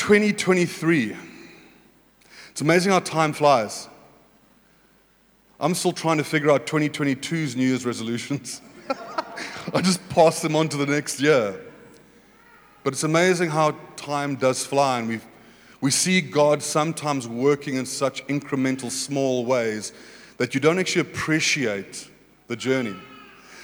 [0.00, 1.14] 2023.
[2.48, 3.86] It's amazing how time flies.
[5.60, 8.62] I'm still trying to figure out 2022's New Year's resolutions.
[9.74, 11.60] I just pass them on to the next year.
[12.82, 15.20] But it's amazing how time does fly, and we
[15.82, 19.92] we see God sometimes working in such incremental, small ways
[20.38, 22.08] that you don't actually appreciate
[22.46, 22.96] the journey.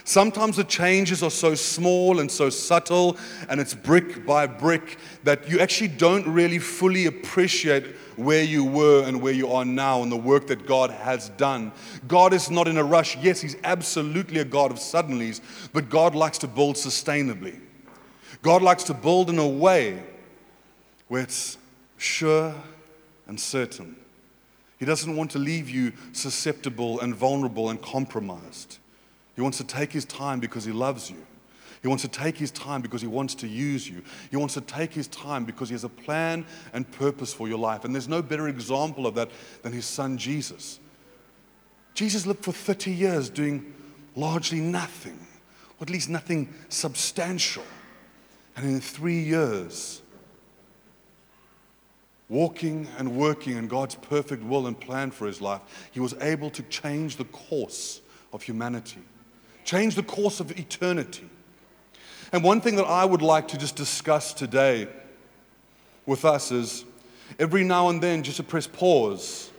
[0.06, 3.16] Sometimes the changes are so small and so subtle,
[3.48, 9.02] and it's brick by brick, that you actually don't really fully appreciate where you were
[9.04, 11.72] and where you are now and the work that God has done.
[12.06, 13.16] God is not in a rush.
[13.16, 15.40] Yes, He's absolutely a God of suddenlies,
[15.72, 17.58] but God likes to build sustainably.
[18.42, 20.00] God likes to build in a way
[21.08, 21.58] where it's
[21.98, 22.54] sure
[23.26, 23.96] and certain.
[24.78, 28.78] He doesn't want to leave you susceptible and vulnerable and compromised.
[29.36, 31.24] He wants to take his time because he loves you.
[31.82, 34.02] He wants to take his time because he wants to use you.
[34.30, 37.58] He wants to take his time because he has a plan and purpose for your
[37.58, 37.84] life.
[37.84, 39.30] And there's no better example of that
[39.62, 40.80] than his son Jesus.
[41.94, 43.72] Jesus lived for 30 years doing
[44.16, 45.18] largely nothing,
[45.78, 47.64] or at least nothing substantial.
[48.56, 50.02] And in three years,
[52.28, 55.60] walking and working in God's perfect will and plan for his life,
[55.92, 58.00] he was able to change the course
[58.32, 59.02] of humanity,
[59.66, 61.28] change the course of eternity.
[62.32, 64.88] And one thing that I would like to just discuss today
[66.06, 66.84] with us is
[67.38, 69.50] every now and then just to press pause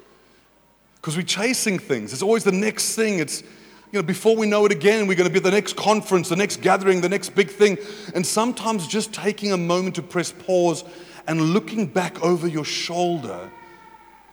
[0.96, 2.14] because we're chasing things.
[2.14, 3.20] It's always the next thing.
[3.20, 5.76] It's, you know, before we know it again, we're going to be at the next
[5.76, 7.78] conference, the next gathering, the next big thing.
[8.16, 10.84] And sometimes just taking a moment to press pause
[11.28, 13.52] and looking back over your shoulder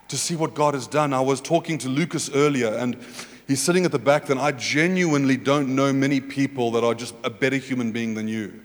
[0.08, 1.12] to see what God has done.
[1.12, 2.96] I was talking to Lucas earlier, and
[3.46, 4.26] he's sitting at the back.
[4.26, 8.28] Then I genuinely don't know many people that are just a better human being than
[8.28, 8.60] you.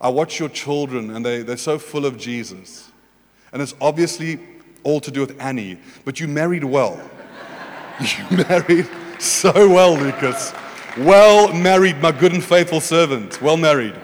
[0.00, 2.90] I watch your children, and they, they're so full of Jesus.
[3.52, 4.38] And it's obviously
[4.82, 7.00] all to do with Annie, but you married well.
[8.00, 10.52] you married so well, Lucas.
[10.98, 13.40] Well married, my good and faithful servant.
[13.42, 13.94] Well married.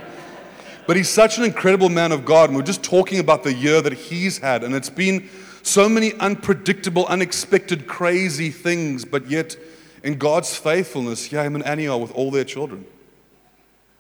[0.87, 2.51] But he's such an incredible man of God.
[2.51, 4.65] And we're just talking about the year that he's had.
[4.65, 5.29] And it's been
[5.63, 9.05] so many unpredictable, unexpected, crazy things.
[9.05, 9.57] But yet,
[10.03, 12.85] in God's faithfulness, yeah, him and Annie are with all their children.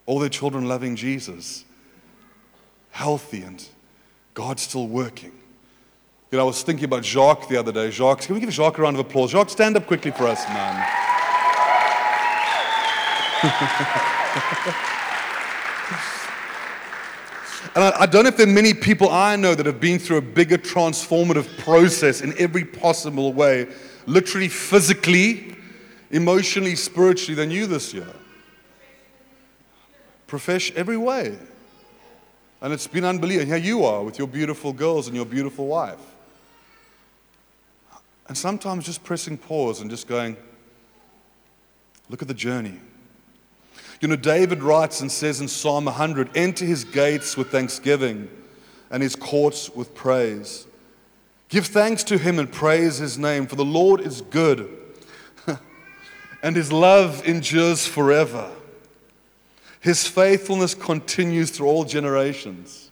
[0.07, 1.65] All their children loving Jesus.
[2.91, 3.65] Healthy and
[4.35, 5.33] God still working.
[6.31, 7.91] You know, I was thinking about Jacques the other day.
[7.91, 9.31] Jacques, can we give Jacques a round of applause?
[9.31, 10.89] Jacques, stand up quickly for us, man.
[17.75, 19.99] And I, I, don't know if there are many people I know that have been
[19.99, 23.67] through a bigger transformative process in every possible way,
[24.05, 25.57] literally, physically,
[26.13, 28.07] emotionally, spiritually, than you this year.
[30.27, 31.37] Profession, every way.
[32.61, 33.47] And it's been unbelievable.
[33.47, 35.99] Here you are with your beautiful girls and your beautiful wife.
[38.29, 40.37] And sometimes just pressing pause and just going,
[42.09, 42.79] look at the journey.
[44.01, 48.29] You know, David writes and says in Psalm 100 enter his gates with thanksgiving
[48.91, 50.67] and his courts with praise.
[51.49, 54.82] Give thanks to him and praise his name, for the Lord is good
[56.43, 58.51] and his love endures forever.
[59.81, 62.91] His faithfulness continues through all generations.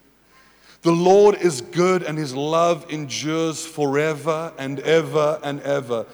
[0.83, 6.07] The Lord is good and his love endures forever and ever and ever.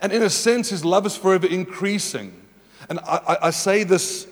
[0.00, 2.42] And in a sense, his love is forever increasing.
[2.88, 4.26] And I, I, say this,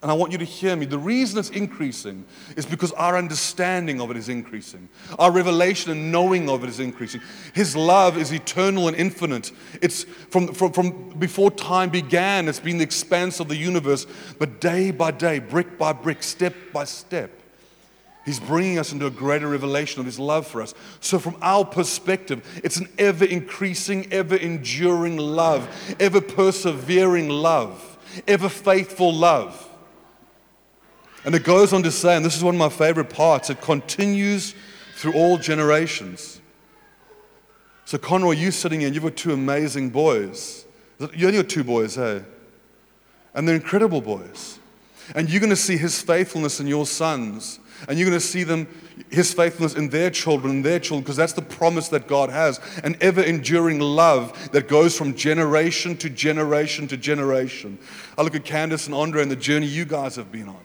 [0.00, 0.86] and I want you to hear me.
[0.86, 2.24] The reason it's increasing
[2.56, 4.88] is because our understanding of it is increasing.
[5.18, 7.20] Our revelation and knowing of it is increasing.
[7.52, 9.50] His love is eternal and infinite.
[9.82, 14.06] It's from, from, from before time began, it's been the expanse of the universe.
[14.38, 17.32] But day by day, brick by brick, step by step,
[18.24, 20.74] He's bringing us into a greater revelation of His love for us.
[21.00, 27.98] So, from our perspective, it's an ever increasing, ever enduring love, ever persevering love,
[28.28, 29.67] ever faithful love.
[31.28, 33.60] And it goes on to say, and this is one of my favorite parts, it
[33.60, 34.54] continues
[34.94, 36.40] through all generations.
[37.84, 40.64] So, Conroy, you sitting here, you've got two amazing boys.
[41.14, 42.24] You only got two boys, hey?
[43.34, 44.58] And they're incredible boys.
[45.14, 48.42] And you're going to see his faithfulness in your sons and you're going to see
[48.42, 48.66] them,
[49.10, 52.58] his faithfulness in their children and their children, because that's the promise that God has
[52.84, 57.78] an ever enduring love that goes from generation to generation to generation.
[58.16, 60.64] I look at Candace and Andre and the journey you guys have been on.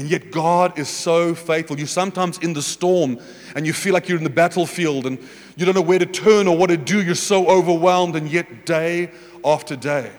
[0.00, 1.76] And yet, God is so faithful.
[1.76, 3.18] You're sometimes in the storm
[3.54, 5.18] and you feel like you're in the battlefield and
[5.56, 7.02] you don't know where to turn or what to do.
[7.02, 9.10] You're so overwhelmed, and yet, day
[9.44, 10.10] after day.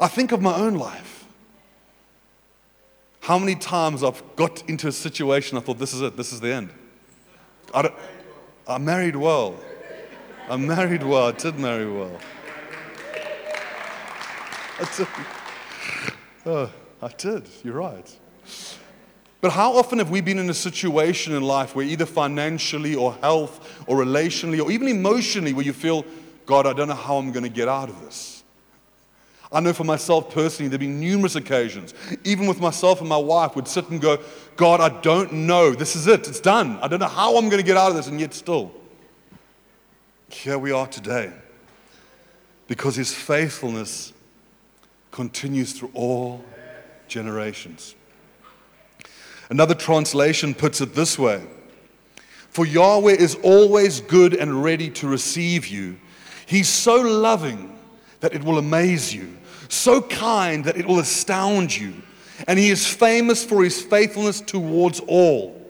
[0.00, 1.26] I think of my own life.
[3.20, 6.40] How many times I've got into a situation I thought, this is it, this is
[6.40, 6.70] the end.
[7.74, 7.92] I,
[8.66, 9.56] I married well.
[10.48, 11.26] I married well.
[11.26, 12.18] I did marry well.
[14.80, 15.06] I did.
[16.48, 16.70] Oh,
[17.02, 17.46] I did.
[17.62, 18.18] You're right.
[19.40, 23.14] But how often have we been in a situation in life where either financially or
[23.14, 26.04] health or relationally or even emotionally where you feel,
[26.46, 28.36] God, I don't know how I'm going to get out of this?
[29.52, 31.94] I know for myself personally, there have been numerous occasions,
[32.24, 34.18] even with myself and my wife, would sit and go,
[34.56, 35.72] God, I don't know.
[35.72, 36.26] This is it.
[36.26, 36.78] It's done.
[36.82, 38.08] I don't know how I'm going to get out of this.
[38.08, 38.72] And yet, still,
[40.28, 41.32] here we are today
[42.66, 44.12] because his faithfulness
[45.12, 46.44] continues through all
[47.06, 47.94] generations.
[49.48, 51.42] Another translation puts it this way
[52.50, 55.98] For Yahweh is always good and ready to receive you.
[56.46, 57.76] He's so loving
[58.20, 59.36] that it will amaze you,
[59.68, 61.94] so kind that it will astound you.
[62.46, 65.65] And he is famous for his faithfulness towards all.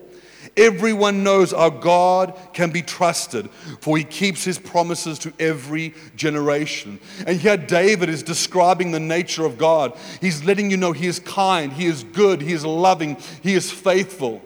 [0.57, 3.49] Everyone knows our God can be trusted,
[3.79, 6.99] for he keeps his promises to every generation.
[7.27, 9.95] And here David is describing the nature of God.
[10.19, 13.71] He's letting you know he is kind, he is good, he is loving, he is
[13.71, 14.41] faithful.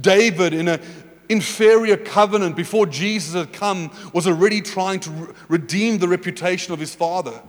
[0.00, 0.80] David, in an
[1.28, 6.94] inferior covenant before Jesus had come, was already trying to redeem the reputation of his
[6.94, 7.40] father.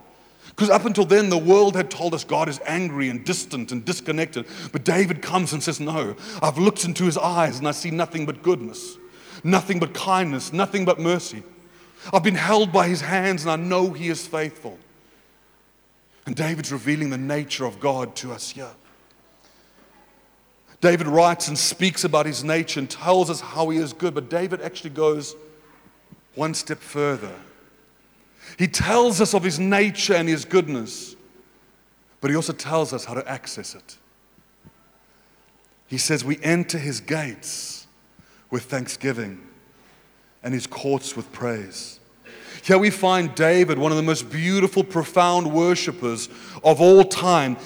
[0.58, 3.84] Because up until then, the world had told us God is angry and distant and
[3.84, 4.44] disconnected.
[4.72, 8.26] But David comes and says, No, I've looked into his eyes and I see nothing
[8.26, 8.96] but goodness,
[9.44, 11.44] nothing but kindness, nothing but mercy.
[12.12, 14.76] I've been held by his hands and I know he is faithful.
[16.26, 18.74] And David's revealing the nature of God to us here.
[20.80, 24.28] David writes and speaks about his nature and tells us how he is good, but
[24.28, 25.36] David actually goes
[26.34, 27.32] one step further.
[28.56, 31.16] He tells us of his nature and his goodness,
[32.20, 33.98] but he also tells us how to access it.
[35.86, 37.86] He says, We enter his gates
[38.50, 39.46] with thanksgiving
[40.42, 41.98] and his courts with praise.
[42.62, 46.28] Here we find David, one of the most beautiful, profound worshippers
[46.62, 47.56] of all time.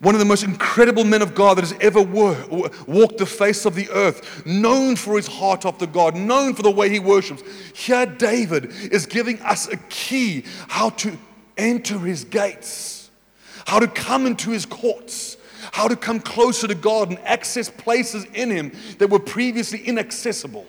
[0.00, 3.74] One of the most incredible men of God that has ever walked the face of
[3.74, 7.42] the earth, known for his heart after God, known for the way he worships.
[7.74, 11.18] Here, David is giving us a key how to
[11.56, 13.10] enter his gates,
[13.66, 15.36] how to come into his courts,
[15.72, 20.66] how to come closer to God and access places in him that were previously inaccessible.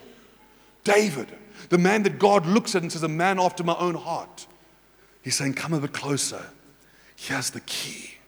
[0.84, 1.28] David,
[1.70, 4.48] the man that God looks at and says, A man after my own heart.
[5.22, 6.44] He's saying, Come a bit closer.
[7.16, 8.19] Here's the key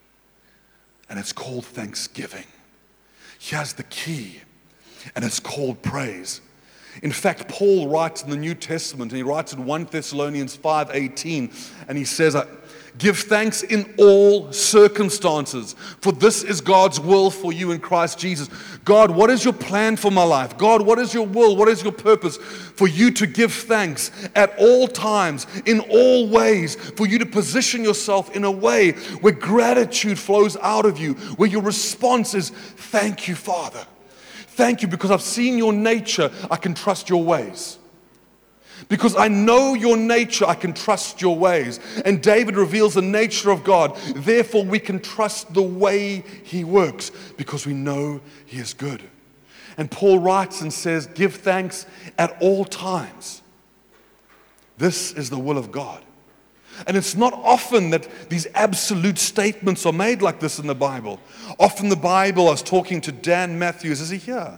[1.12, 2.46] and it's called thanksgiving.
[3.38, 4.40] He has the key,
[5.14, 6.40] and it's called praise.
[7.04, 11.54] In fact, Paul writes in the New Testament, and he writes in 1 Thessalonians 5:18,
[11.90, 12.34] and he says,
[12.98, 18.50] Give thanks in all circumstances, for this is God's will for you in Christ Jesus.
[18.84, 20.58] God, what is your plan for my life?
[20.58, 21.56] God, what is your will?
[21.56, 22.38] What is your purpose?
[22.38, 27.84] For you to give thanks at all times, in all ways, for you to position
[27.84, 28.92] yourself in a way
[29.22, 33.86] where gratitude flows out of you, where your response is, Thank you, Father.
[34.48, 36.30] Thank you because I've seen your nature.
[36.52, 37.80] I can trust your ways.
[38.90, 41.80] Because I know your nature, I can trust your ways.
[42.06, 43.96] And David reveals the nature of God.
[44.16, 49.02] Therefore, we can trust the way he works because we know he is good.
[49.78, 51.86] And Paul writes and says, Give thanks
[52.18, 53.42] at all times.
[54.78, 56.04] This is the will of God.
[56.88, 61.20] And it's not often that these absolute statements are made like this in the Bible.
[61.60, 64.58] Often the Bible, I was talking to Dan Matthews, is he here?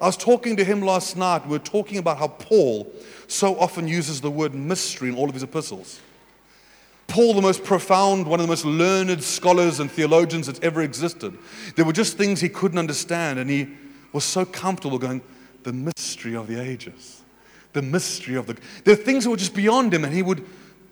[0.00, 1.44] I was talking to him last night.
[1.44, 2.92] We were talking about how Paul
[3.26, 6.00] so often uses the word mystery in all of his epistles.
[7.06, 11.36] Paul, the most profound, one of the most learned scholars and theologians that's ever existed,
[11.76, 13.68] there were just things he couldn't understand, and he
[14.12, 15.20] was so comfortable going,
[15.62, 17.22] The mystery of the ages,
[17.74, 18.56] the mystery of the.
[18.84, 20.44] There are things that were just beyond him, and he would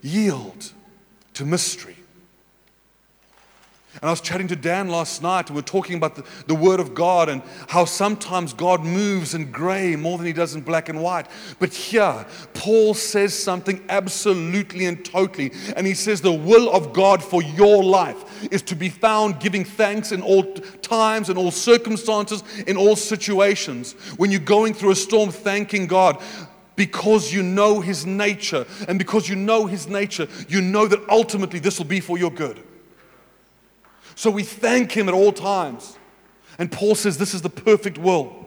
[0.02, 0.72] yield
[1.34, 1.96] to mystery.
[4.00, 6.54] And I was chatting to Dan last night, and we are talking about the, the,
[6.54, 10.62] Word of God and how sometimes God moves in gray more than He does in
[10.62, 11.26] black and white.
[11.58, 15.52] But here, Paul says something absolutely and totally.
[15.76, 19.66] And he says, The will of God for your life is to be found giving
[19.66, 23.92] thanks in all times, in all circumstances, in all situations.
[24.16, 26.22] When you're going through a storm, thanking God
[26.74, 28.64] because you know His nature.
[28.88, 32.30] And because you know His nature, you know that ultimately this will be for your
[32.30, 32.62] good.
[34.20, 35.96] So we thank Him at all times.
[36.58, 38.46] And Paul says this is the perfect will.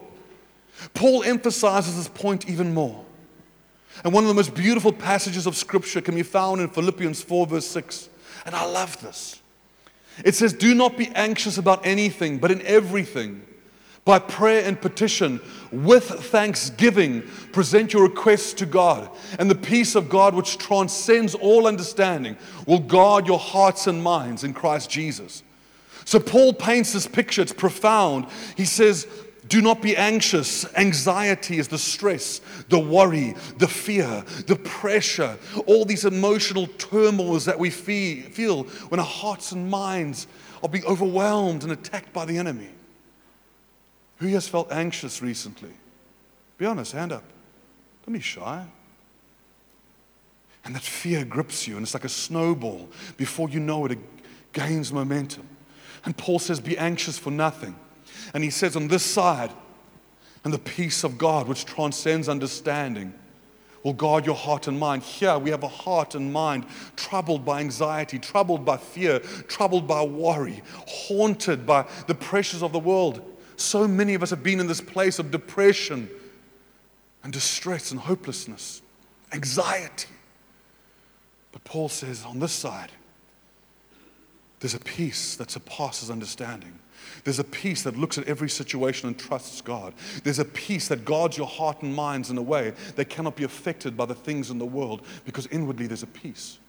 [0.94, 3.04] Paul emphasizes this point even more.
[4.04, 7.48] And one of the most beautiful passages of Scripture can be found in Philippians 4,
[7.48, 8.08] verse 6.
[8.46, 9.42] And I love this.
[10.24, 13.42] It says, Do not be anxious about anything, but in everything,
[14.04, 15.40] By prayer and petition,
[15.72, 21.66] with thanksgiving, present your requests to God, and the peace of God, which transcends all
[21.66, 25.42] understanding, will guard your hearts and minds in Christ Jesus.
[26.04, 28.26] So, Paul paints this picture, it's profound.
[28.56, 29.06] He says,
[29.48, 30.64] do not be anxious.
[30.74, 37.58] Anxiety is the stress, the worry, the fear, the pressure, all these emotional turmoils that
[37.58, 40.26] we feel when our hearts and minds
[40.62, 42.70] are being overwhelmed and attacked by the enemy.
[44.18, 45.72] Who has felt anxious recently?
[46.56, 47.24] Be honest, hand up.
[48.06, 48.64] Don't be shy.
[50.64, 52.88] And that fear grips you, and it's like a snowball.
[53.18, 53.98] Before you know it, it
[54.54, 55.46] gains momentum.
[56.04, 57.76] And Paul says, Be anxious for nothing.
[58.32, 59.50] And he says, On this side,
[60.44, 63.14] and the peace of God, which transcends understanding,
[63.82, 65.02] will guard your heart and mind.
[65.02, 70.02] Here we have a heart and mind troubled by anxiety, troubled by fear, troubled by
[70.02, 73.22] worry, haunted by the pressures of the world.
[73.56, 76.10] So many of us have been in this place of depression
[77.22, 78.82] and distress and hopelessness,
[79.32, 80.08] anxiety.
[81.52, 82.90] But Paul says on this side,
[84.64, 86.72] there's a peace that surpasses understanding.
[87.22, 89.92] There's a peace that looks at every situation and trusts God.
[90.22, 93.44] There's a peace that guards your heart and minds in a way that cannot be
[93.44, 96.60] affected by the things in the world because inwardly there's a peace.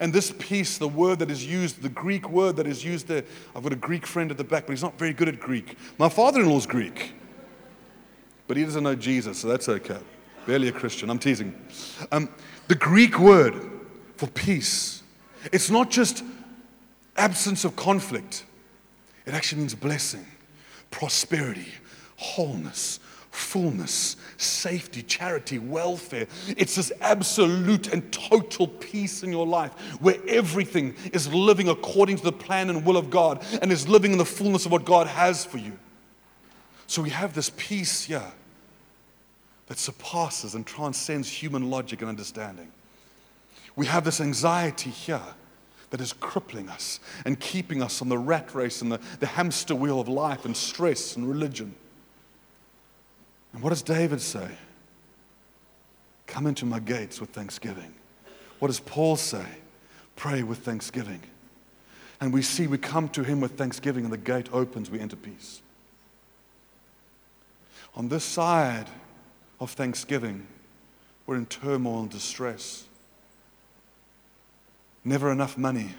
[0.00, 3.24] And this peace, the word that is used, the Greek word that is used there,
[3.54, 5.76] I've got a Greek friend at the back, but he's not very good at Greek.
[5.98, 7.12] My father in law's Greek,
[8.48, 10.00] but he doesn't know Jesus, so that's okay.
[10.46, 11.10] Barely a Christian.
[11.10, 11.54] I'm teasing.
[12.10, 12.30] Um,
[12.68, 13.70] the Greek word
[14.16, 15.02] for peace,
[15.52, 16.24] it's not just
[17.16, 18.44] absence of conflict,
[19.26, 20.26] it actually means blessing,
[20.90, 21.68] prosperity,
[22.16, 26.26] wholeness, fullness, safety, charity, welfare.
[26.56, 32.24] It's this absolute and total peace in your life where everything is living according to
[32.24, 35.06] the plan and will of God and is living in the fullness of what God
[35.08, 35.76] has for you.
[36.86, 38.32] So we have this peace here
[39.66, 42.70] that surpasses and transcends human logic and understanding.
[43.74, 45.22] We have this anxiety here
[45.94, 49.76] that is crippling us and keeping us on the rat race and the, the hamster
[49.76, 51.72] wheel of life and stress and religion.
[53.52, 54.48] And what does David say?
[56.26, 57.94] Come into my gates with thanksgiving.
[58.58, 59.46] What does Paul say?
[60.16, 61.20] Pray with thanksgiving.
[62.20, 65.14] And we see we come to him with thanksgiving, and the gate opens, we enter
[65.14, 65.62] peace.
[67.94, 68.90] On this side
[69.60, 70.44] of thanksgiving,
[71.24, 72.82] we're in turmoil and distress.
[75.04, 75.94] Never enough money,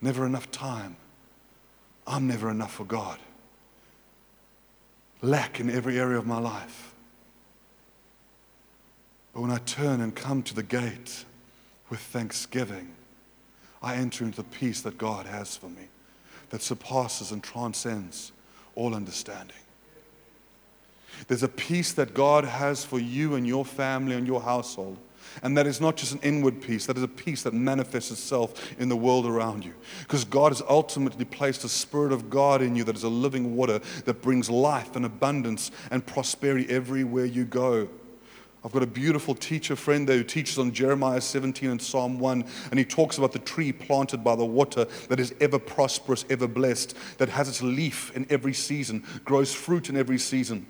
[0.00, 0.96] never enough time.
[2.06, 3.18] I'm never enough for God
[5.22, 6.94] lack in every area of my life.
[9.32, 11.24] But when I turn and come to the gate
[11.90, 12.92] with thanksgiving,
[13.82, 15.88] I enter into the peace that God has for me
[16.50, 18.32] that surpasses and transcends
[18.74, 19.56] all understanding.
[21.28, 24.98] There's a peace that God has for you and your family and your household
[25.42, 28.72] and that is not just an inward peace, that is a peace that manifests itself
[28.78, 29.74] in the world around you.
[30.00, 33.56] Because God has ultimately placed the Spirit of God in you that is a living
[33.56, 37.88] water that brings life and abundance and prosperity everywhere you go.
[38.66, 42.44] I've got a beautiful teacher friend there who teaches on Jeremiah 17 and Psalm 1,
[42.70, 46.48] and he talks about the tree planted by the water that is ever prosperous, ever
[46.48, 50.66] blessed, that has its leaf in every season, grows fruit in every season.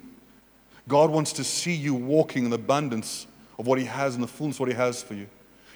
[0.89, 3.27] God wants to see you walking in abundance
[3.59, 5.27] of what He has and the fullness of what He has for you.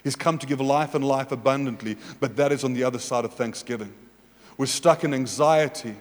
[0.02, 3.24] He's come to give life and life abundantly, but that is on the other side
[3.24, 3.92] of thanksgiving.
[4.56, 5.96] We're stuck in anxiety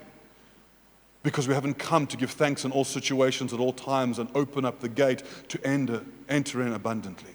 [1.23, 4.63] because we haven't come to give thanks in all situations at all times and open
[4.63, 7.33] up the gate to enter, enter in abundantly.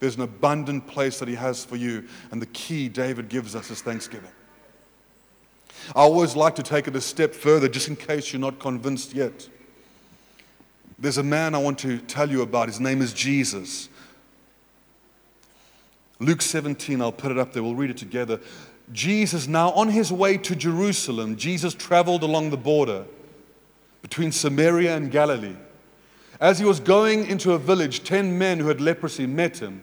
[0.00, 3.70] There's an abundant place that He has for you, and the key David gives us
[3.70, 4.30] is thanksgiving.
[5.94, 9.14] I always like to take it a step further, just in case you're not convinced
[9.14, 9.48] yet.
[10.98, 12.68] There's a man I want to tell you about.
[12.68, 13.88] His name is Jesus.
[16.18, 18.40] Luke 17, I'll put it up there, we'll read it together.
[18.92, 23.04] Jesus, now on his way to Jerusalem, Jesus traveled along the border
[24.02, 25.54] between Samaria and Galilee.
[26.40, 29.82] As he was going into a village, ten men who had leprosy met him.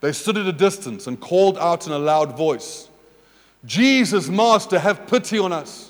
[0.00, 2.88] They stood at a distance and called out in a loud voice,
[3.64, 5.89] Jesus, Master, have pity on us.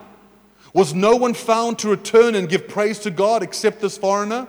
[0.73, 4.47] Was no one found to return and give praise to God except this foreigner?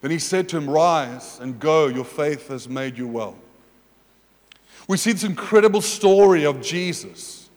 [0.00, 3.36] Then he said to him, Rise and go, your faith has made you well.
[4.86, 7.48] We see this incredible story of Jesus.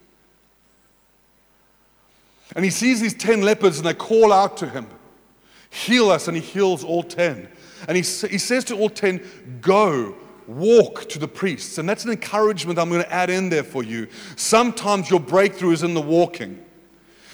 [2.56, 4.88] And he sees these 10 lepers and they call out to him,
[5.70, 7.48] Heal us, and he heals all 10.
[7.88, 10.15] And he, he says to all 10, Go,
[10.50, 11.77] walk to the priests.
[11.77, 14.08] And that's an encouragement I'm going to add in there for you.
[14.36, 16.65] Sometimes your breakthrough is in the walking.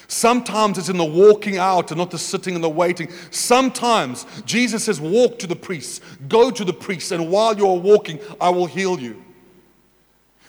[0.08, 3.10] Sometimes it's in the walking out and not the sitting and the waiting.
[3.30, 8.20] Sometimes Jesus says, Walk to the priests, go to the priests, and while you're walking,
[8.40, 9.22] I will heal you.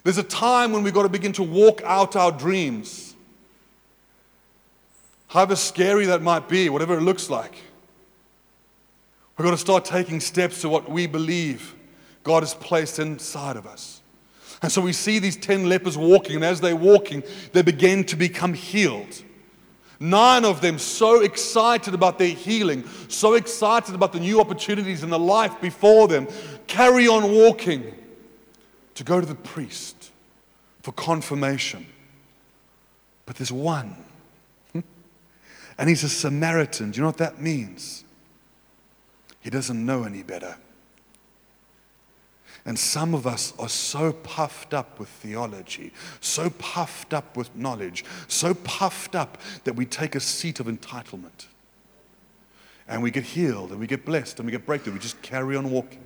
[0.03, 3.15] There's a time when we've got to begin to walk out our dreams.
[5.27, 7.55] However scary that might be, whatever it looks like.
[9.37, 11.73] We've got to start taking steps to what we believe
[12.27, 14.01] God has placed inside of us.
[14.61, 18.17] And so we see these 10 lepers walking, and as they're walking, they begin to
[18.17, 19.23] become healed.
[20.01, 25.09] Nine of them so excited about their healing, so excited about the new opportunities in
[25.09, 26.27] the life before them,
[26.67, 27.95] carry on walking
[28.95, 30.11] to go to the priest
[30.81, 31.85] for confirmation.
[33.25, 33.95] But there's one,
[35.77, 36.91] and he's a Samaritan.
[36.91, 38.03] Do you know what that means?
[39.39, 40.57] He doesn't know any better.
[42.67, 48.03] And some of us are so puffed up with theology, so puffed up with knowledge,
[48.27, 51.47] so puffed up that we take a seat of entitlement.
[52.85, 54.93] And we get healed and we get blessed and we get breakthrough.
[54.93, 56.03] We just carry on walking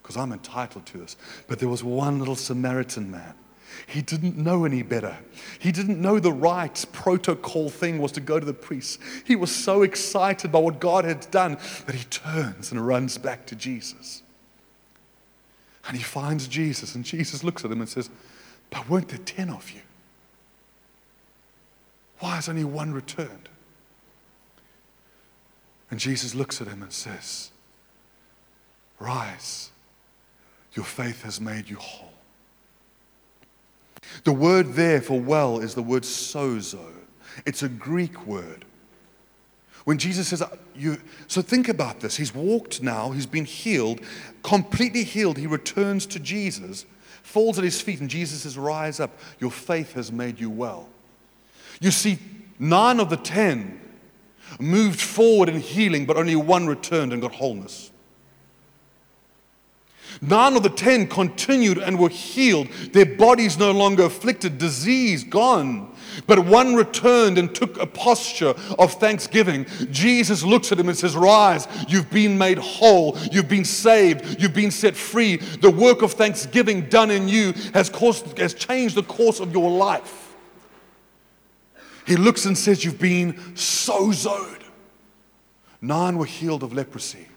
[0.00, 1.16] because I'm entitled to this.
[1.48, 3.34] But there was one little Samaritan man.
[3.88, 5.18] He didn't know any better.
[5.58, 9.00] He didn't know the right protocol thing was to go to the priest.
[9.24, 13.46] He was so excited by what God had done that he turns and runs back
[13.46, 14.22] to Jesus.
[15.88, 18.10] And he finds Jesus, and Jesus looks at him and says,
[18.68, 19.80] But weren't there 10 of you?
[22.20, 23.48] Why has only one returned?
[25.90, 27.50] And Jesus looks at him and says,
[28.98, 29.70] Rise,
[30.74, 32.12] your faith has made you whole.
[34.24, 36.84] The word there for well is the word sozo.
[37.46, 38.66] It's a Greek word.
[39.88, 40.42] When Jesus says,
[40.76, 40.98] you,
[41.28, 42.14] so think about this.
[42.14, 44.00] He's walked now, he's been healed,
[44.42, 45.38] completely healed.
[45.38, 46.84] He returns to Jesus,
[47.22, 50.90] falls at his feet, and Jesus says, Rise up, your faith has made you well.
[51.80, 52.18] You see,
[52.58, 53.80] nine of the ten
[54.60, 57.90] moved forward in healing, but only one returned and got wholeness.
[60.20, 62.68] Nine of the ten continued and were healed.
[62.92, 65.92] Their bodies no longer afflicted, disease gone.
[66.26, 69.66] But one returned and took a posture of thanksgiving.
[69.90, 74.54] Jesus looks at him and says, Rise, you've been made whole, you've been saved, you've
[74.54, 75.36] been set free.
[75.36, 79.70] The work of thanksgiving done in you has, caused, has changed the course of your
[79.70, 80.34] life.
[82.06, 84.62] He looks and says, You've been sozoed.
[85.80, 87.28] Nine were healed of leprosy.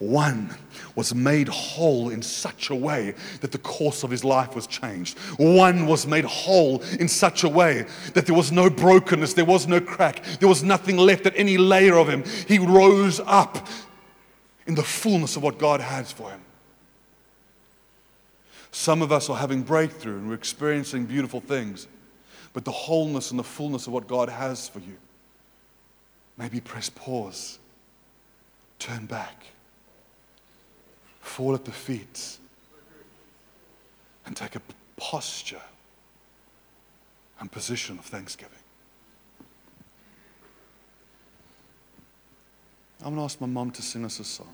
[0.00, 0.56] One
[0.94, 5.18] was made whole in such a way that the course of his life was changed.
[5.36, 7.84] One was made whole in such a way
[8.14, 11.58] that there was no brokenness, there was no crack, there was nothing left at any
[11.58, 12.24] layer of him.
[12.48, 13.68] He rose up
[14.66, 16.40] in the fullness of what God has for him.
[18.70, 21.88] Some of us are having breakthrough and we're experiencing beautiful things,
[22.54, 24.96] but the wholeness and the fullness of what God has for you.
[26.38, 27.58] Maybe press pause,
[28.78, 29.44] turn back
[31.30, 32.38] fall at the feet
[34.26, 34.62] and take a
[34.96, 35.62] posture
[37.38, 38.58] and position of thanksgiving.
[42.98, 44.52] I'm going to ask my mom to sing us a song.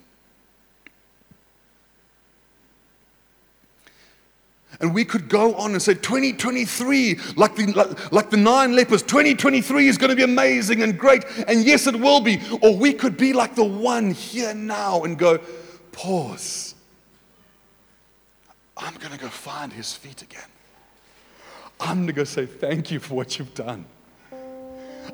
[4.78, 9.02] And we could go on and say 2023, like the, like, like, the nine lepers,
[9.02, 11.24] 2023 is going to be amazing and great.
[11.48, 12.40] And yes, it will be.
[12.60, 15.40] Or we could be like the one here now and go,
[15.96, 16.74] pause.
[18.76, 20.48] I'm going to go find his feet again.
[21.80, 23.86] I'm going to go say thank you for what you've done.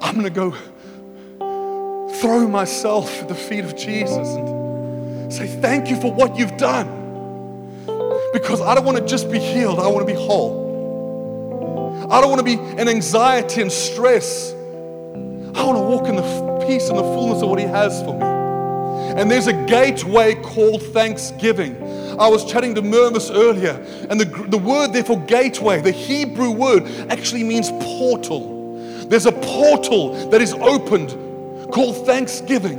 [0.01, 0.51] I'm going to go
[2.21, 7.01] throw myself at the feet of Jesus and say thank you for what you've done.
[8.33, 12.09] Because I don't want to just be healed, I want to be whole.
[12.11, 14.53] I don't want to be in anxiety and stress.
[14.53, 18.15] I want to walk in the peace and the fullness of what He has for
[18.15, 18.32] me.
[19.17, 21.77] And there's a gateway called thanksgiving.
[22.19, 23.73] I was chatting to Murmus earlier,
[24.11, 28.77] and the, the word there for gateway, the Hebrew word, actually means portal.
[29.09, 31.11] There's a portal that is opened
[31.73, 32.79] called thanksgiving,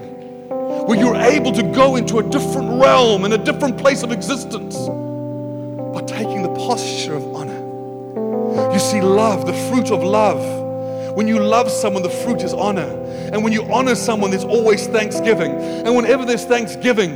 [0.49, 4.77] where you're able to go into a different realm and a different place of existence
[4.77, 8.71] by taking the posture of honor.
[8.71, 10.62] You see, love, the fruit of love
[11.15, 12.89] When you love someone, the fruit is honor.
[13.31, 15.51] And when you honor someone, there's always thanksgiving.
[15.51, 17.15] And whenever there's thanksgiving,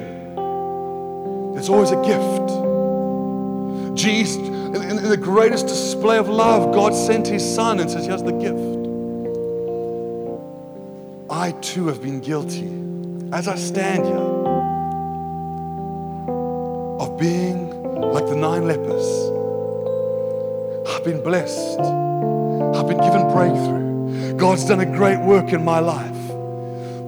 [1.54, 3.98] there's always a gift.
[3.98, 8.22] Jesus, in, in the greatest display of love, God sent his son and says, Here's
[8.22, 8.78] the gift.
[11.30, 12.68] I too have been guilty
[13.34, 14.16] as I stand here
[17.00, 17.70] of being
[18.02, 19.06] like the nine lepers.
[20.88, 21.80] I've been blessed.
[21.80, 23.77] I've been given breakthrough.
[24.38, 26.28] God's done a great work in my life.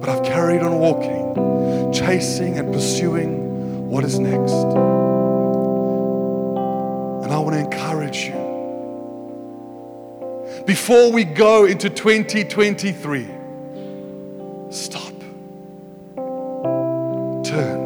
[0.00, 4.52] But I've carried on walking, chasing and pursuing what is next.
[7.22, 8.34] And I want to encourage you.
[10.66, 13.28] Before we go into 2023,
[14.70, 15.12] stop.
[17.44, 17.80] Turn.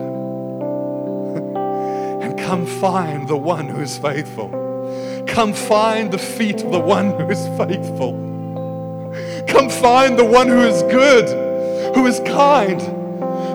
[2.22, 4.48] and come find the one who is faithful.
[5.26, 8.33] Come find the feet of the one who is faithful.
[9.54, 12.80] Come find the one who is good, who is kind,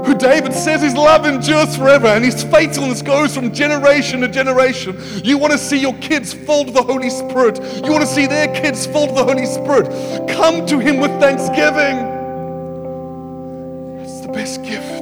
[0.06, 4.98] who David says his love endures forever and his faithfulness goes from generation to generation.
[5.26, 7.62] You want to see your kids filled with the Holy Spirit.
[7.84, 10.30] You want to see their kids filled with the Holy Spirit.
[10.30, 11.98] Come to him with thanksgiving.
[13.98, 14.99] That's the best gift.